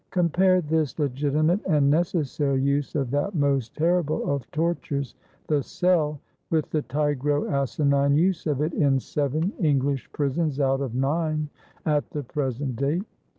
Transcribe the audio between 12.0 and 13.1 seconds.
the present date.